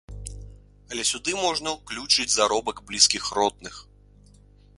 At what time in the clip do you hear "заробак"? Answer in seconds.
2.37-2.77